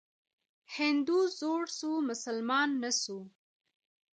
هندو 0.75 1.19
زوړ 1.39 1.61
سو، 1.77 1.91
مسلمان 2.09 2.69
نه 2.81 2.91
سو. 3.01 3.19